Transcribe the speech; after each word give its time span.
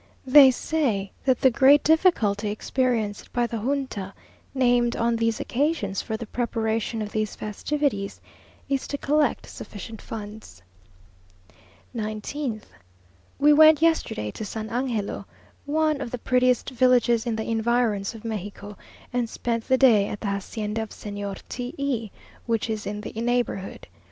They 0.25 0.49
say 0.49 1.11
that 1.25 1.41
the 1.41 1.51
great 1.51 1.83
difficulty 1.83 2.49
experienced 2.49 3.31
by 3.31 3.45
the 3.45 3.59
Junta, 3.59 4.15
named 4.51 4.95
on 4.95 5.15
these 5.15 5.39
occasions 5.39 6.01
for 6.01 6.17
the 6.17 6.25
preparation 6.25 7.03
of 7.03 7.11
these 7.11 7.35
festivities, 7.35 8.19
is 8.67 8.87
to 8.87 8.97
collect 8.97 9.47
sufficient 9.47 10.01
funds. 10.01 10.63
19th. 11.95 12.63
We 13.37 13.53
went 13.53 13.83
yesterday 13.83 14.31
to 14.31 14.43
San 14.43 14.71
Angelo, 14.71 15.27
one 15.67 16.01
of 16.01 16.09
the 16.09 16.17
prettiest 16.17 16.71
villages 16.71 17.27
in 17.27 17.35
the 17.35 17.45
environs 17.47 18.15
of 18.15 18.25
Mexico, 18.25 18.77
and 19.13 19.29
spent 19.29 19.67
the 19.67 19.77
day 19.77 20.07
at 20.07 20.19
the 20.21 20.25
hacienda 20.29 20.81
of 20.81 20.89
Señor 20.89 21.43
T 21.47 21.75
e, 21.77 22.09
which 22.47 22.71
is 22.71 22.87
in 22.87 23.01
the 23.01 23.13
neighbourhood. 23.13 23.85